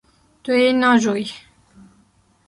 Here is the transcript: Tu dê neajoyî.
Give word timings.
Tu 0.43 0.51
dê 0.59 0.69
neajoyî. 0.81 1.27